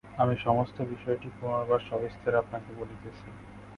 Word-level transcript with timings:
আমি 0.17 0.35
সমস্ত 0.37 0.77
বিষয়টি 0.91 1.27
পুনর্বার 1.37 1.81
সবিস্তার 1.89 2.33
আপনাকে 2.35 2.69
বলিতেছি। 2.77 3.27